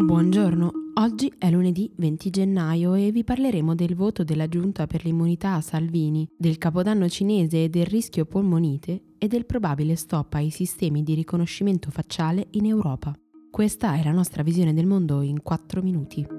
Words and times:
Buongiorno, 0.00 0.70
oggi 0.94 1.30
è 1.38 1.50
lunedì 1.50 1.90
20 1.96 2.30
gennaio 2.30 2.94
e 2.94 3.10
vi 3.10 3.24
parleremo 3.24 3.74
del 3.74 3.96
voto 3.96 4.22
della 4.22 4.48
Giunta 4.48 4.86
per 4.86 5.04
l'immunità 5.04 5.54
a 5.54 5.60
Salvini, 5.60 6.26
del 6.36 6.56
capodanno 6.56 7.08
cinese 7.08 7.64
e 7.64 7.68
del 7.68 7.84
rischio 7.84 8.24
polmonite 8.24 9.02
e 9.18 9.26
del 9.26 9.44
probabile 9.44 9.96
stop 9.96 10.34
ai 10.34 10.50
sistemi 10.50 11.02
di 11.02 11.14
riconoscimento 11.14 11.90
facciale 11.90 12.46
in 12.50 12.66
Europa. 12.66 13.12
Questa 13.50 13.94
è 13.96 14.04
la 14.04 14.12
nostra 14.12 14.44
visione 14.44 14.72
del 14.72 14.86
mondo 14.86 15.20
in 15.20 15.42
4 15.42 15.82
minuti. 15.82 16.37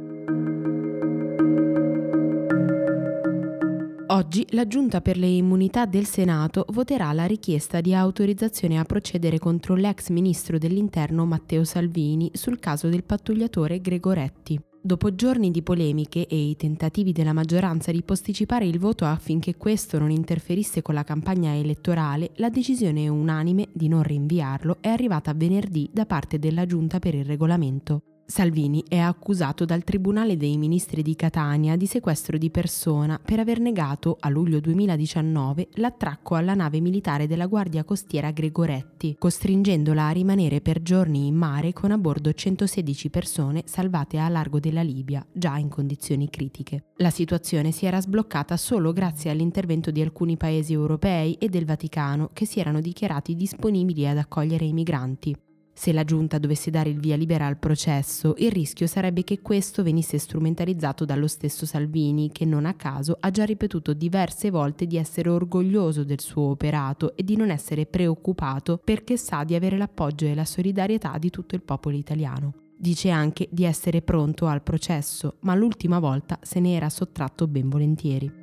Oggi 4.19 4.45
la 4.49 4.67
Giunta 4.67 4.99
per 4.99 5.15
le 5.15 5.27
immunità 5.27 5.85
del 5.85 6.05
Senato 6.05 6.65
voterà 6.71 7.13
la 7.13 7.23
richiesta 7.23 7.79
di 7.79 7.95
autorizzazione 7.95 8.77
a 8.77 8.83
procedere 8.83 9.39
contro 9.39 9.75
l'ex 9.75 10.09
ministro 10.09 10.57
dell'Interno 10.57 11.25
Matteo 11.25 11.63
Salvini 11.63 12.29
sul 12.33 12.59
caso 12.59 12.89
del 12.89 13.05
pattugliatore 13.05 13.79
Gregoretti. 13.79 14.59
Dopo 14.81 15.15
giorni 15.15 15.51
di 15.51 15.61
polemiche 15.61 16.27
e 16.27 16.35
i 16.35 16.57
tentativi 16.57 17.13
della 17.13 17.31
maggioranza 17.31 17.93
di 17.93 18.03
posticipare 18.03 18.65
il 18.65 18.77
voto 18.77 19.05
affinché 19.05 19.55
questo 19.55 19.97
non 19.97 20.11
interferisse 20.11 20.81
con 20.81 20.95
la 20.95 21.05
campagna 21.05 21.55
elettorale, 21.55 22.31
la 22.35 22.49
decisione 22.49 23.07
unanime 23.07 23.69
di 23.71 23.87
non 23.87 24.03
rinviarlo 24.03 24.79
è 24.81 24.89
arrivata 24.89 25.33
venerdì 25.33 25.89
da 25.93 26.05
parte 26.05 26.39
della 26.39 26.65
Giunta 26.65 26.99
per 26.99 27.15
il 27.15 27.23
regolamento. 27.23 28.01
Salvini 28.29 28.83
è 28.87 28.99
accusato 28.99 29.65
dal 29.65 29.83
Tribunale 29.83 30.37
dei 30.37 30.55
Ministri 30.55 31.01
di 31.01 31.15
Catania 31.15 31.75
di 31.75 31.87
sequestro 31.87 32.37
di 32.37 32.51
persona 32.51 33.19
per 33.19 33.39
aver 33.39 33.59
negato 33.59 34.17
a 34.19 34.29
luglio 34.29 34.59
2019 34.59 35.69
l'attracco 35.73 36.35
alla 36.35 36.53
nave 36.53 36.79
militare 36.79 37.25
della 37.25 37.47
Guardia 37.47 37.83
Costiera 37.83 38.29
Gregoretti, 38.29 39.15
costringendola 39.17 40.05
a 40.05 40.11
rimanere 40.11 40.61
per 40.61 40.83
giorni 40.83 41.25
in 41.25 41.33
mare 41.33 41.73
con 41.73 41.89
a 41.89 41.97
bordo 41.97 42.31
116 42.31 43.09
persone 43.09 43.63
salvate 43.65 44.19
a 44.19 44.29
largo 44.29 44.59
della 44.59 44.83
Libia, 44.83 45.25
già 45.33 45.57
in 45.57 45.67
condizioni 45.67 46.29
critiche. 46.29 46.83
La 46.97 47.09
situazione 47.09 47.71
si 47.71 47.87
era 47.87 47.99
sbloccata 47.99 48.57
solo 48.57 48.93
grazie 48.93 49.31
all'intervento 49.31 49.89
di 49.89 50.03
alcuni 50.03 50.37
paesi 50.37 50.71
europei 50.71 51.33
e 51.33 51.49
del 51.49 51.65
Vaticano 51.65 52.29
che 52.31 52.45
si 52.45 52.59
erano 52.59 52.79
dichiarati 52.79 53.33
disponibili 53.33 54.07
ad 54.07 54.19
accogliere 54.19 54.65
i 54.65 54.73
migranti. 54.73 55.35
Se 55.79 55.93
la 55.93 56.03
giunta 56.03 56.39
dovesse 56.39 56.71
dare 56.71 56.89
il 56.89 56.99
via 56.99 57.15
libera 57.15 57.45
al 57.45 57.57
processo, 57.57 58.33
il 58.39 58.51
rischio 58.51 58.85
sarebbe 58.85 59.23
che 59.23 59.39
questo 59.39 59.81
venisse 59.81 60.17
strumentalizzato 60.17 61.05
dallo 61.05 61.27
stesso 61.27 61.65
Salvini, 61.65 62.33
che 62.33 62.43
non 62.43 62.65
a 62.65 62.73
caso 62.73 63.15
ha 63.17 63.31
già 63.31 63.45
ripetuto 63.45 63.93
diverse 63.93 64.49
volte 64.49 64.85
di 64.85 64.97
essere 64.97 65.29
orgoglioso 65.29 66.03
del 66.03 66.19
suo 66.19 66.49
operato 66.49 67.15
e 67.15 67.23
di 67.23 67.37
non 67.37 67.49
essere 67.49 67.85
preoccupato 67.85 68.81
perché 68.83 69.15
sa 69.15 69.45
di 69.45 69.55
avere 69.55 69.77
l'appoggio 69.77 70.25
e 70.25 70.35
la 70.35 70.43
solidarietà 70.43 71.17
di 71.17 71.29
tutto 71.29 71.55
il 71.55 71.63
popolo 71.63 71.95
italiano. 71.95 72.55
Dice 72.75 73.09
anche 73.09 73.47
di 73.49 73.63
essere 73.63 74.01
pronto 74.01 74.47
al 74.47 74.61
processo, 74.61 75.37
ma 75.43 75.55
l'ultima 75.55 75.99
volta 75.99 76.39
se 76.41 76.59
ne 76.59 76.75
era 76.75 76.89
sottratto 76.89 77.47
ben 77.47 77.69
volentieri. 77.69 78.38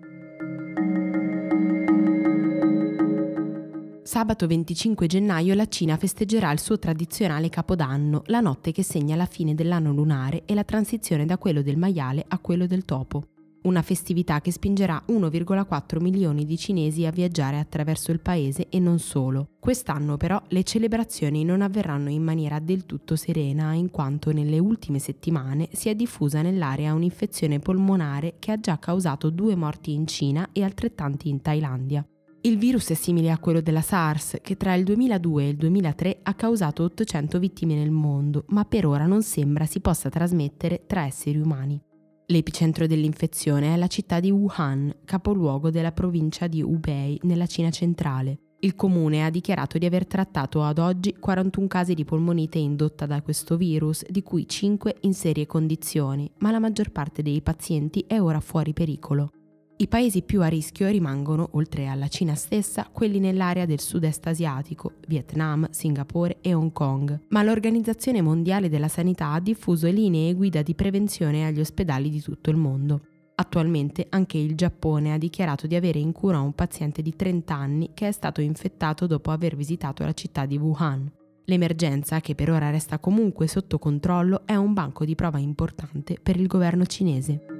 Sabato 4.07 4.47
25 4.47 5.09
gennaio 5.09 5.53
la 5.55 5.67
Cina 5.67 5.97
festeggerà 5.97 6.53
il 6.53 6.61
suo 6.61 6.79
tradizionale 6.79 7.49
Capodanno, 7.49 8.23
la 8.27 8.39
notte 8.39 8.71
che 8.71 8.85
segna 8.85 9.17
la 9.17 9.27
fine 9.27 9.57
dell'anno 9.57 9.93
lunare 9.93 10.45
e 10.47 10.55
la 10.55 10.63
transizione 10.63 11.27
da 11.27 11.39
quello 11.39 11.61
del 11.61 11.77
maiale 11.77 12.25
a 12.29 12.39
quello 12.39 12.69
del 12.69 12.85
topo. 12.85 13.25
Una 13.63 13.83
festività 13.83 14.41
che 14.41 14.53
spingerà 14.53 15.03
1,4 15.09 16.01
milioni 16.01 16.45
di 16.45 16.57
cinesi 16.57 17.05
a 17.05 17.11
viaggiare 17.11 17.59
attraverso 17.59 18.13
il 18.13 18.21
paese 18.21 18.69
e 18.69 18.79
non 18.79 19.01
solo. 19.01 19.49
Quest'anno 19.59 20.17
però 20.17 20.41
le 20.51 20.63
celebrazioni 20.63 21.43
non 21.43 21.61
avverranno 21.61 22.09
in 22.09 22.23
maniera 22.23 22.61
del 22.61 22.87
tutto 22.87 23.17
serena, 23.17 23.73
in 23.73 23.91
quanto 23.91 24.31
nelle 24.31 24.61
ultime 24.61 25.01
settimane 25.01 25.69
si 25.73 25.89
è 25.89 25.97
diffusa 25.97 26.43
nell'area 26.43 26.95
un'infezione 26.95 27.59
polmonare 27.59 28.37
che 28.39 28.53
ha 28.53 28.61
già 28.61 28.79
causato 28.79 29.31
due 29.31 29.57
morti 29.57 29.93
in 29.95 30.07
Cina 30.07 30.51
e 30.53 30.63
altrettanti 30.63 31.29
in 31.29 31.43
Thailandia. 31.43 32.07
Il 32.47 32.59
virus 32.59 32.91
è 32.91 32.95
simile 32.95 33.33
a 33.33 33.39
quello 33.39 33.61
della 33.61 33.81
SARS, 33.81 34.37
che 34.41 34.57
tra 34.57 34.75
il 34.75 34.85
2002 34.85 35.43
e 35.43 35.49
il 35.49 35.57
2003 35.57 36.21
ha 36.23 36.35
causato 36.35 36.85
800 36.85 37.41
vittime 37.41 37.75
nel 37.75 37.91
mondo, 37.91 38.45
ma 38.51 38.65
per 38.65 38.87
ora 38.87 39.05
non 39.05 39.25
sembra 39.25 39.67
si 39.67 39.81
possa 39.81 40.11
trasmettere 40.11 40.85
tra 40.87 41.05
esseri 41.05 41.41
umani. 41.41 41.83
L'epicentro 42.27 42.87
dell'infezione 42.87 43.75
è 43.75 43.77
la 43.77 43.89
città 43.89 44.21
di 44.21 44.31
Wuhan, 44.31 44.95
capoluogo 45.05 45.71
della 45.71 45.91
provincia 45.91 46.47
di 46.47 46.63
Hubei, 46.63 47.19
nella 47.25 47.47
Cina 47.47 47.71
centrale. 47.71 48.39
Il 48.61 48.77
comune 48.77 49.25
ha 49.25 49.31
dichiarato 49.31 49.77
di 49.77 49.87
aver 49.87 50.07
trattato 50.07 50.63
ad 50.63 50.79
oggi 50.79 51.17
41 51.19 51.67
casi 51.67 51.95
di 51.95 52.05
polmonite 52.05 52.59
indotta 52.59 53.07
da 53.07 53.23
questo 53.23 53.57
virus, 53.57 54.05
di 54.09 54.23
cui 54.23 54.47
5 54.47 54.99
in 55.01 55.15
serie 55.15 55.47
condizioni, 55.47 56.31
ma 56.39 56.53
la 56.53 56.61
maggior 56.61 56.93
parte 56.93 57.23
dei 57.23 57.43
pazienti 57.43 58.05
è 58.07 58.21
ora 58.21 58.39
fuori 58.39 58.73
pericolo. 58.73 59.33
I 59.79 59.89
paesi 59.89 60.23
più 60.23 60.41
a 60.41 60.47
rischio 60.47 60.89
rimangono, 60.89 61.51
oltre 61.53 61.87
alla 61.87 62.09
Cina 62.09 62.35
stessa, 62.35 62.89
quelli 62.91 63.19
nell'area 63.19 63.67
del 63.67 63.79
sud-est 63.79 64.27
asiatico, 64.27 64.93
Vietnam, 65.07 65.69
Singapore 65.69 66.39
e 66.41 66.55
Hong 66.55 66.73
Kong, 66.73 67.27
ma 67.29 67.43
l'Organizzazione 67.43 68.23
Mondiale 68.23 68.71
della 68.71 68.89
Sanità 68.89 69.33
ha 69.33 69.41
diffuso 69.41 69.87
linee 69.89 70.33
guida 70.33 70.63
di 70.63 70.75
prevenzione 70.75 71.45
agli 71.45 71.61
ospedali 71.61 72.09
di 72.09 72.23
tutto 72.23 72.49
il 72.49 72.57
mondo. 72.57 73.03
Attualmente 73.35 74.07
anche 74.09 74.39
il 74.39 74.55
Giappone 74.55 75.13
ha 75.13 75.19
dichiarato 75.19 75.67
di 75.67 75.75
avere 75.75 75.99
in 75.99 76.13
cura 76.13 76.41
un 76.41 76.55
paziente 76.55 77.03
di 77.03 77.15
30 77.15 77.55
anni 77.55 77.91
che 77.93 78.09
è 78.09 78.13
stato 78.13 78.41
infettato 78.41 79.07
dopo 79.07 79.31
aver 79.31 79.57
visitato 79.57 80.05
la 80.05 80.15
città 80.15 80.47
di 80.47 80.57
Wuhan. 80.57 81.13
L'emergenza, 81.45 82.21
che 82.21 82.35
per 82.35 82.51
ora 82.51 82.71
resta 82.71 82.99
comunque 82.99 83.47
sotto 83.47 83.79
controllo, 83.79 84.47
è 84.47 84.55
un 84.55 84.73
banco 84.73 85.05
di 85.05 85.15
prova 85.15 85.39
importante 85.39 86.17
per 86.21 86.41
il 86.41 86.47
governo 86.47 86.87
cinese. 86.87 87.56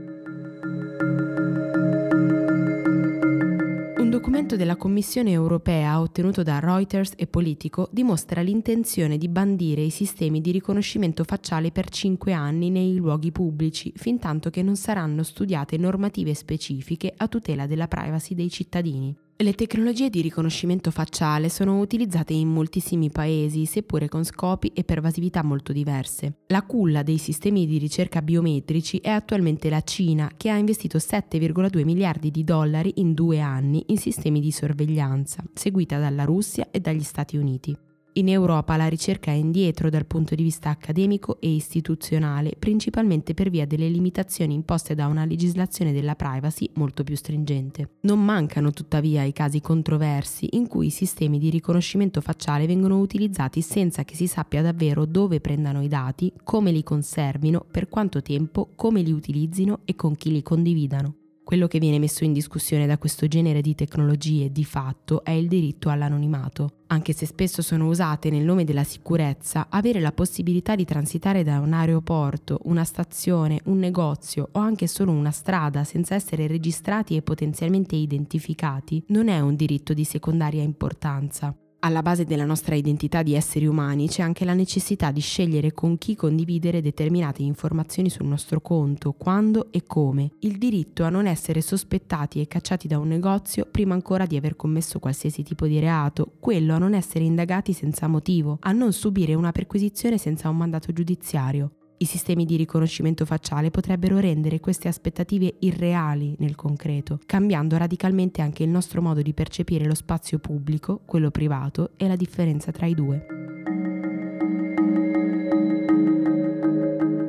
Documento 4.27 4.57
della 4.57 4.75
Commissione 4.75 5.31
europea 5.31 6.01
ottenuto 6.01 6.43
da 6.43 6.59
Reuters 6.59 7.13
e 7.15 7.29
Politico 7.29 7.89
dimostra 7.93 8.41
l'intenzione 8.41 9.19
di 9.19 9.29
bandire 9.29 9.83
i 9.83 9.91
sistemi 9.91 10.41
di 10.41 10.51
riconoscimento 10.51 11.23
facciale 11.23 11.71
per 11.71 11.89
5 11.89 12.33
anni 12.33 12.71
nei 12.71 12.97
luoghi 12.97 13.31
pubblici, 13.31 13.93
fin 13.95 14.19
tanto 14.19 14.51
che 14.51 14.65
non 14.65 14.75
saranno 14.75 15.23
studiate 15.23 15.77
normative 15.77 16.35
specifiche 16.35 17.15
a 17.17 17.29
tutela 17.29 17.67
della 17.69 17.87
privacy 17.87 18.35
dei 18.35 18.51
cittadini. 18.51 19.17
Le 19.39 19.53
tecnologie 19.53 20.09
di 20.09 20.23
riconoscimento 20.23 20.91
facciale 20.91 21.51
sono 21.51 21.79
utilizzate 21.79 22.33
in 22.33 22.49
moltissimi 22.49 23.11
paesi, 23.11 23.67
seppure 23.67 24.09
con 24.09 24.25
scopi 24.25 24.73
e 24.73 24.83
pervasività 24.83 25.45
molto 25.45 25.75
diverse. 25.75 26.39
La 26.47 26.63
culla 26.63 27.03
dei 27.03 27.19
sistemi 27.19 27.67
di 27.67 27.77
ricerca 27.77 28.23
biometrici 28.23 28.97
è 28.97 29.11
attualmente 29.11 29.69
la 29.69 29.83
Cina, 29.83 30.31
che 30.39 30.49
ha 30.49 30.57
investito 30.57 30.97
7,2 30.97 31.85
miliardi 31.85 32.31
di 32.31 32.45
dollari 32.45 32.95
in 32.97 33.13
due 33.13 33.41
anni 33.41 33.85
in 33.89 33.99
sistemi 33.99 34.41
di 34.41 34.51
sorveglianza, 34.51 35.45
seguita 35.53 35.99
dalla 35.99 36.25
Russia 36.25 36.69
e 36.71 36.81
dagli 36.81 37.03
Stati 37.03 37.37
Uniti. 37.37 37.77
In 38.17 38.31
Europa 38.31 38.79
la 38.79 38.89
ricerca 38.89 39.31
è 39.31 39.35
indietro 39.35 39.91
dal 39.91 40.07
punto 40.07 40.35
di 40.35 40.43
vista 40.43 40.71
accademico 40.71 41.39
e 41.39 41.51
istituzionale, 41.51 42.57
principalmente 42.59 43.35
per 43.35 43.51
via 43.51 43.67
delle 43.67 43.91
limitazioni 43.91 44.55
imposte 44.55 44.95
da 44.95 45.07
una 45.07 45.27
legislazione 45.27 45.93
della 45.93 46.15
privacy 46.15 46.71
molto 46.77 47.05
più 47.05 47.15
stringente. 47.15 47.97
Non 48.01 48.25
mancano 48.25 48.71
tuttavia 48.71 49.23
i 49.23 49.35
casi 49.35 49.61
controversi 49.61 50.49
in 50.53 50.67
cui 50.67 50.87
i 50.87 50.91
sistemi 50.91 51.39
di 51.39 51.51
riconoscimento 51.51 52.23
facciale 52.23 52.67
vengono 52.67 53.01
utilizzati 53.01 53.61
senza 53.61 54.03
che 54.05 54.15
si 54.15 54.27
sappia 54.27 54.63
davvero 54.63 55.05
dove 55.05 55.41
prendano 55.41 55.83
i 55.83 55.89
dati, 55.89 56.33
come 56.43 56.73
li 56.73 56.83
conservino, 56.83 57.67
per 57.71 57.91
quanto 57.91 58.23
tempo, 58.23 58.71
come 58.77 59.03
li 59.03 59.13
utilizzino 59.13 59.81
e 59.85 59.95
con 59.95 60.17
chi 60.17 60.31
li 60.31 60.43
condividano. 60.43 61.26
Quello 61.47 61.69
che 61.69 61.79
viene 61.79 62.01
messo 62.01 62.25
in 62.25 62.33
discussione 62.33 62.89
da 62.89 62.99
questo 62.99 63.29
genere 63.29 63.61
di 63.61 63.77
tecnologie 63.77 64.51
di 64.51 64.65
fatto 64.65 65.23
è 65.23 65.31
il 65.31 65.47
diritto 65.47 65.91
all'anonimato. 65.91 66.79
Anche 66.89 67.13
se 67.13 67.25
spesso 67.25 67.63
sono 67.63 67.87
usate 67.87 68.31
nel 68.31 68.43
nome 68.43 68.65
della 68.65 68.83
sicurezza, 68.83 69.69
avere 69.71 70.01
la 70.01 70.11
possibilità 70.11 70.75
di 70.75 70.85
transitare 70.85 71.45
da 71.45 71.61
un 71.61 71.73
aeroporto, 71.73 72.59
una 72.65 72.83
stazione, 72.83 73.61
un 73.67 73.79
negozio 73.79 74.49
o 74.51 74.59
anche 74.59 74.89
solo 74.89 75.13
una 75.13 75.31
strada 75.31 75.85
senza 75.85 76.17
essere 76.17 76.49
registrati 76.49 77.15
e 77.15 77.23
potenzialmente 77.23 77.95
identificati 77.95 79.05
non 79.11 79.29
è 79.29 79.39
un 79.39 79.55
diritto 79.55 79.95
di 79.95 80.03
secondaria 80.03 80.65
importanza. 80.65 81.57
Alla 81.81 82.03
base 82.03 82.25
della 82.25 82.45
nostra 82.45 82.75
identità 82.75 83.23
di 83.23 83.35
esseri 83.35 83.67
umani 83.67 84.09
c'è 84.09 84.23
anche 84.23 84.45
la 84.45 84.55
necessità 84.55 85.11
di 85.13 85.21
scegliere 85.21 85.73
con 85.73 85.99
chi 85.99 86.17
condividere 86.17 86.81
determinate 86.81 87.43
informazioni 87.43 88.11
sul 88.11 88.27
nostro 88.27 88.61
conto, 88.61 89.13
quando 89.13 89.69
e 89.71 89.85
come. 89.87 90.33
Il 90.41 90.59
diritto 90.59 91.05
a 91.05 91.11
non 91.11 91.27
essere 91.27 91.61
sospettati 91.61 92.41
e 92.41 92.49
cacciati 92.49 92.89
da 92.89 92.99
un 92.99 93.09
negozio 93.09 93.69
prima 93.71 93.95
ancora 93.95 94.27
di 94.27 94.37
aver 94.37 94.57
commesso 94.57 94.99
qualsiasi 94.99 95.43
tipo 95.43 95.67
di 95.67 95.79
reato, 95.79 96.33
quello 96.41 96.75
a 96.75 96.79
non 96.79 96.95
essere 96.95 97.25
indagati 97.25 97.73
senza 97.73 98.09
motivo, 98.09 98.57
a 98.63 98.73
non 98.73 98.93
subire 98.93 99.35
una 99.35 99.53
perquisizione 99.53 100.19
senza 100.19 100.49
un 100.49 100.57
mandato 100.57 100.93
giudiziario. 100.93 101.76
I 101.99 102.05
sistemi 102.05 102.45
di 102.45 102.57
riconoscimento 102.57 103.25
facciale 103.25 103.71
potrebbero 103.71 104.19
rendere 104.19 104.61
queste 104.61 104.89
aspettative 104.89 105.57
irreali 105.61 106.37
nel 106.39 106.55
concreto, 106.55 107.19
cambiando 107.25 107.79
radicalmente 107.79 108.43
anche 108.43 108.63
il 108.63 108.69
nostro 108.69 109.01
modo 109.01 109.23
di 109.23 109.33
percepire 109.33 109.87
lo 109.87 109.95
spazio 109.95 110.39
pubblico, 110.39 111.01
quello 111.07 111.31
privato 111.31 111.93
e 111.97 112.07
la 112.07 112.17
differenza 112.17 112.71
tra 112.71 112.85
i 112.85 112.95
due. 112.95 113.27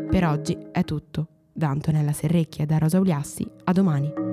Per 0.10 0.26
oggi 0.26 0.58
è 0.72 0.84
tutto. 0.84 1.28
Da 1.54 1.70
Antonella 1.70 2.12
Serrecchia 2.12 2.66
e 2.66 2.68
da 2.68 2.78
Rosa 2.78 3.00
Uliassi, 3.00 3.50
a 3.64 3.72
domani. 3.72 4.27